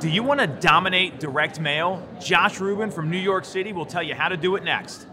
[0.00, 2.02] Do you want to dominate direct mail?
[2.18, 5.06] Josh Rubin from New York City will tell you how to do it next.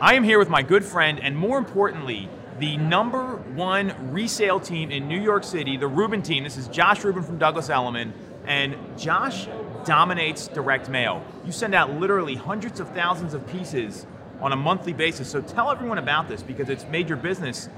[0.00, 2.28] I am here with my good friend, and more importantly,
[2.58, 6.42] the number one resale team in New York City, the Rubin team.
[6.42, 8.12] This is Josh Rubin from Douglas Elliman,
[8.44, 9.46] and Josh
[9.84, 11.24] dominates direct mail.
[11.44, 14.04] You send out literally hundreds of thousands of pieces
[14.40, 15.28] on a monthly basis.
[15.30, 17.68] So tell everyone about this because it's made your business,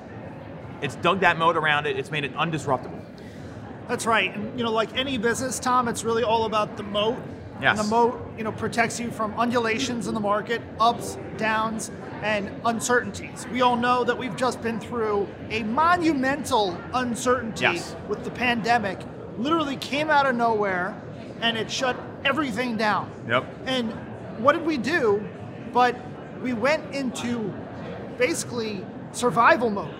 [0.83, 3.01] it's dug that moat around it, it's made it undisruptible.
[3.89, 4.35] That's right.
[4.35, 7.17] And, you know, like any business, Tom, it's really all about the moat.
[7.61, 7.79] Yes.
[7.79, 11.91] And the moat, you know, protects you from undulations in the market, ups, downs,
[12.23, 13.47] and uncertainties.
[13.51, 17.97] We all know that we've just been through a monumental uncertainty Yes.
[18.09, 19.01] with the pandemic.
[19.39, 21.01] Literally came out of nowhere
[21.41, 23.11] and it shut everything down.
[23.29, 23.45] Yep.
[23.67, 23.93] And
[24.39, 25.27] what did we do?
[25.73, 25.97] But
[26.43, 27.53] we went into
[28.17, 29.95] basically survival mode,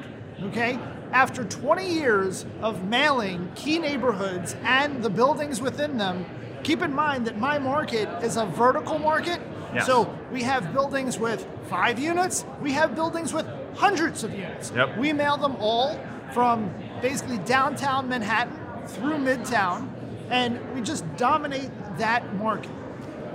[0.45, 0.79] okay?
[1.13, 6.27] After 20 years of mailing key neighborhoods and the buildings within them,
[6.63, 9.41] keep in mind that my market is a vertical market.
[9.75, 9.87] Yes.
[9.87, 14.73] So we have buildings with five units, we have buildings with hundreds of units.
[14.75, 14.99] Yep.
[14.99, 15.99] We mail them all
[16.33, 19.91] from basically downtown Manhattan through Midtown,
[20.31, 22.71] and we just dominate that market.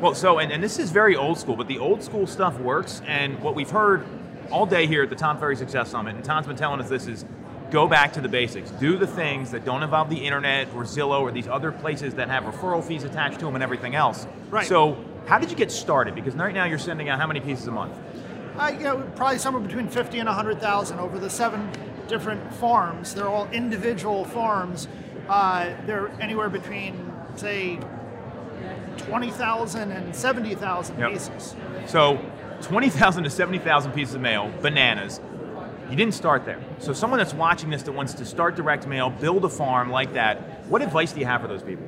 [0.02, 3.02] Well, so, and, and this is very old school, but the old school stuff works.
[3.08, 4.06] And what we've heard
[4.52, 7.08] all day here at the Tom Ferry Success Summit, and Tom's been telling us this
[7.08, 7.26] is
[7.72, 8.70] go back to the basics.
[8.72, 12.30] Do the things that don't involve the internet or Zillow or these other places that
[12.30, 14.28] have referral fees attached to them and everything else.
[14.50, 14.68] Right.
[14.68, 16.14] So, how did you get started?
[16.16, 17.98] Because right now you're sending out how many pieces a month?
[18.58, 21.72] Uh, you know, probably somewhere between 50 and 100,000 over the seven
[22.08, 23.16] different farms.
[23.16, 24.88] They're all individual farms.
[25.28, 27.80] Uh, they're anywhere between, say,
[28.98, 31.12] 20,000 and 70,000 Yep.
[31.12, 31.56] pieces.
[31.86, 32.20] So,
[32.62, 35.20] 20,000 to 70,000 pieces of mail, bananas.
[35.90, 36.60] You didn't start there.
[36.80, 40.14] So, someone that's watching this that wants to start direct mail, build a farm like
[40.14, 41.86] that, what advice do you have for those people?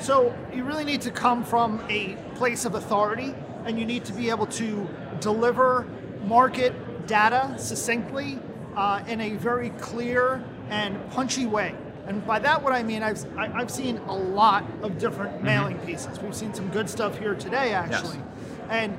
[0.00, 4.12] So you really need to come from a place of authority and you need to
[4.12, 4.88] be able to
[5.20, 5.86] deliver
[6.24, 8.38] market data succinctly
[8.76, 11.74] uh, in a very clear and punchy way.
[12.06, 15.78] And by that, what I mean, I've, I- I've seen a lot of different mailing
[15.80, 16.20] pieces.
[16.20, 18.18] We've seen some good stuff here today, actually.
[18.18, 18.26] Yes.
[18.68, 18.92] And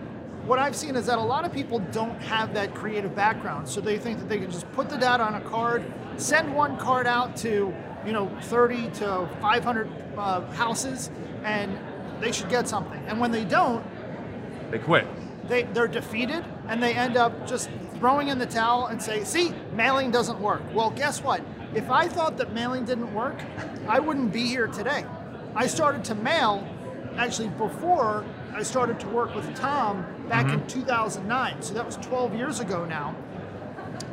[0.48, 3.82] what I've seen is that a lot of people don't have that creative background, so
[3.82, 5.84] they think that they can just put the data on a card,
[6.18, 7.74] send one card out to
[8.06, 11.10] you know 30 to 500 uh, houses,
[11.44, 11.76] and
[12.22, 13.04] they should get something.
[13.08, 13.84] And when they don't,
[14.72, 15.08] They quit.
[15.48, 19.52] they, they're defeated and they end up just throwing in the towel and say, see,
[19.74, 20.62] mailing doesn't work.
[20.74, 21.42] Well, guess what?
[21.76, 23.36] If I thought that mailing didn't work,
[23.88, 25.06] I wouldn't be here today.
[25.56, 26.66] I started to mail
[27.18, 30.68] actually before I started to work with Tom back in mm-hmm.
[30.68, 31.62] 2009.
[31.62, 33.14] So that was 12 years ago now.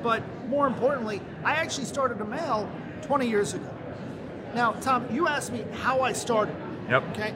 [0.03, 2.69] But more importantly, I actually started to mail
[3.03, 3.71] 20 years ago.
[4.57, 6.57] Now, Tom, you asked me how I started.
[6.91, 7.11] Yep.
[7.11, 7.33] Okay.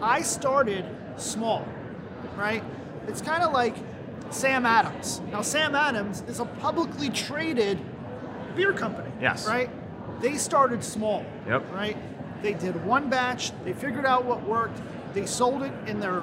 [0.00, 0.84] I started
[1.16, 1.66] small,
[2.36, 2.62] right?
[3.08, 3.74] It's kind of like
[4.30, 5.20] Sam Adams.
[5.32, 7.78] Now, Sam Adams is a publicly traded
[8.54, 9.10] beer company.
[9.20, 9.46] Yes.
[9.46, 9.70] Right?
[10.20, 11.24] They started small.
[11.46, 11.72] Yep.
[11.72, 11.96] Right?
[12.42, 14.80] They did one batch, they figured out what worked,
[15.14, 16.22] they sold it in their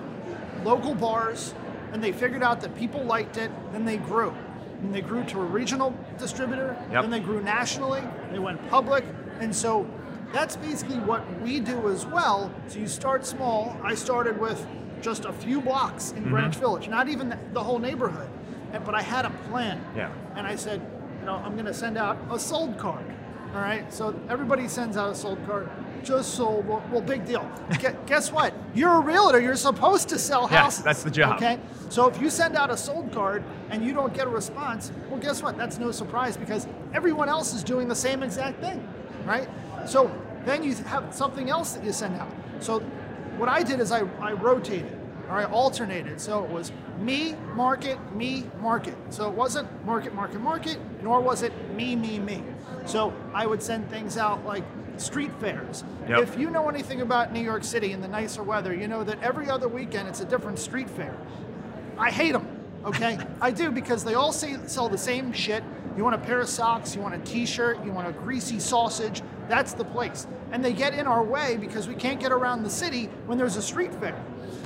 [0.63, 1.53] local bars,
[1.91, 4.33] and they figured out that people liked it, then they grew.
[4.81, 7.01] And they grew to a regional distributor, Yep.
[7.03, 9.03] then they grew nationally, they went public,
[9.39, 9.87] and so
[10.31, 12.51] that's basically what we do as well.
[12.67, 13.75] So you start small.
[13.83, 14.65] I started with
[15.01, 16.33] just a few blocks in mm-hmm.
[16.33, 18.29] Greenwich Village, not even the, the whole neighborhood,
[18.85, 19.83] but I had a plan.
[19.95, 20.11] Yeah.
[20.35, 20.81] And I said,
[21.21, 23.05] you know, I'm going to send out a sold card.
[23.53, 23.91] All right.
[23.93, 25.69] So everybody sends out a sold card.
[26.03, 26.67] Just sold.
[26.67, 27.49] Well, well big deal.
[28.07, 28.55] Guess what?
[28.73, 29.39] You're a realtor.
[29.39, 30.83] You're supposed to sell houses.
[30.83, 31.37] that's the job.
[31.37, 31.59] Okay.
[31.89, 35.19] So if you send out a sold card and you don't get a response, well,
[35.19, 35.57] guess what?
[35.57, 38.87] That's no surprise because everyone else is doing the same exact thing,
[39.25, 39.47] right?
[39.85, 40.09] So
[40.45, 42.31] then you have something else that you send out.
[42.61, 42.79] So
[43.37, 45.00] what I did is I, I rotated
[45.31, 46.19] or I alternated.
[46.19, 48.95] So it was me, market, me, market.
[49.09, 52.43] So it wasn't market, market, market, nor was it me, me, me.
[52.85, 54.63] So I would send things out like
[54.97, 55.85] street fairs.
[56.09, 56.19] Yep.
[56.19, 59.23] If you know anything about New York City and the nicer weather, you know that
[59.23, 61.15] every other weekend it's a different street fair.
[61.97, 62.47] I hate them.
[62.83, 65.63] Okay, I do because they all say, sell the same shit.
[65.95, 69.21] You want a pair of socks, you want a T-shirt, you want a greasy sausage.
[69.47, 72.69] That's the place, and they get in our way because we can't get around the
[72.69, 74.15] city when there's a street fair.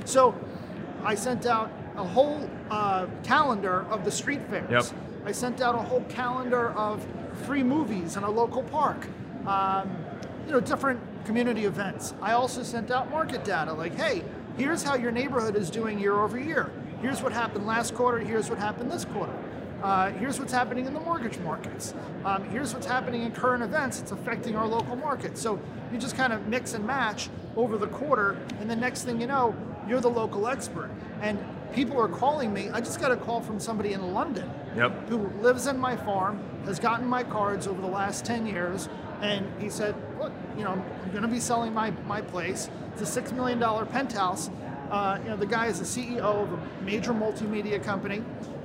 [0.04, 0.36] So,
[1.06, 4.90] I sent out a whole uh, calendar of the street fairs.
[4.90, 5.00] Yep.
[5.24, 7.06] I sent out a whole calendar of
[7.46, 9.06] free movies in a local park.
[9.46, 9.96] Um,
[10.46, 12.12] you know, different community events.
[12.20, 14.24] I also sent out market data like, hey,
[14.58, 16.72] here's how your neighborhood is doing year over year.
[17.00, 19.32] Here's what happened last quarter, here's what happened this quarter.
[19.84, 21.94] Uh, here's what's happening in the mortgage markets.
[22.24, 24.00] Um, here's what's happening in current events.
[24.00, 25.38] It's affecting our local market.
[25.38, 25.60] So
[25.92, 29.28] you just kind of mix and match over the quarter, and the next thing you
[29.28, 29.54] know,
[29.88, 30.90] you're the local expert.
[31.20, 31.38] And
[31.72, 32.70] people are calling me.
[32.70, 35.08] I just got a call from somebody in London Yep.
[35.08, 38.88] who lives in my farm, has gotten my cards over the last 10 years,
[39.22, 42.68] and he said, look, you know, I'm going to be selling my, my place.
[42.92, 44.50] It's a $6 million penthouse.
[44.90, 48.22] Uh, you know, the guy is the CEO of a major multimedia company,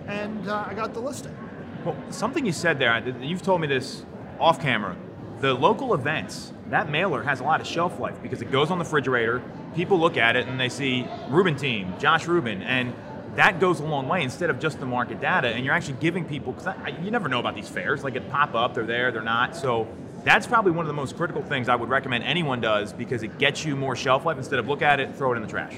[0.07, 1.35] and uh, I got the listing.
[1.85, 4.06] Well, something you said there, you've told me this
[4.39, 4.95] off camera.
[5.41, 8.77] The local events, that mailer has a lot of shelf life because it goes on
[8.77, 9.41] the refrigerator.
[9.75, 12.93] People look at it and they see Rubin team, Josh Rubin, and
[13.35, 15.47] that goes a long way instead of just the market data.
[15.47, 18.53] And you're actually giving people, because you never know about these fairs, like it pop
[18.53, 19.55] up, they're there, they're not.
[19.55, 19.88] So
[20.23, 23.39] that's probably one of the most critical things I would recommend anyone does because it
[23.39, 25.73] gets you more shelf life instead of look at it, throw it in the trash.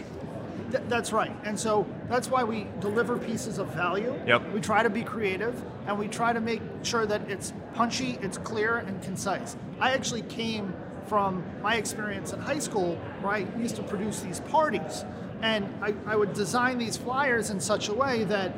[0.72, 1.32] Th- that's right.
[1.46, 4.14] And so that's why we deliver pieces of value.
[4.28, 4.52] Yep.
[4.52, 8.38] We try to be creative and we try to make sure that it's punchy, it's
[8.38, 9.56] clear, and concise.
[9.80, 10.74] I actually came
[11.08, 15.06] from my experience in high school where I used to produce these parties.
[15.42, 18.56] And I, I would design these flyers in such a way that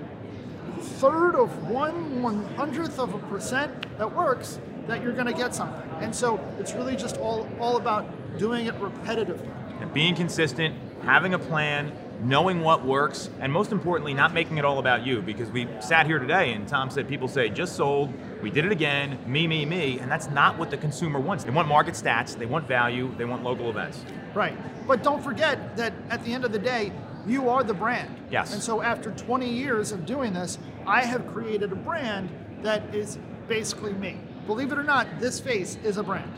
[0.81, 5.55] third of one one hundredth of a percent that works that you're going to get
[5.55, 5.83] something.
[6.01, 8.07] And so it's really just all all about
[8.39, 9.49] doing it repetitively.
[9.81, 14.65] And being consistent, having a plan, knowing what works, and most importantly, not making it
[14.65, 15.23] all about you.
[15.23, 18.13] Because we sat here today and Tom said people say, just sold,
[18.43, 21.45] we did it again, me, me, me, and that's not what the consumer wants.
[21.45, 24.05] They want market stats, they want value, they want local events.
[24.35, 24.57] Right.
[24.87, 26.93] But don't forget that at the end of the day,
[27.27, 28.15] you are the brand.
[28.31, 28.53] Yes.
[28.53, 32.31] And so after 20 years of doing this, I have created a brand
[32.63, 33.19] that is
[33.49, 34.19] basically me.
[34.47, 36.33] Believe it or not, this face is a brand.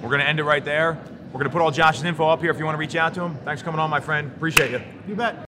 [0.00, 0.98] We're going to end it right there.
[1.28, 3.14] We're going to put all Josh's info up here if you want to reach out
[3.14, 3.36] to him.
[3.44, 4.32] Thanks for coming on, my friend.
[4.34, 4.80] Appreciate you.
[5.06, 5.47] You bet.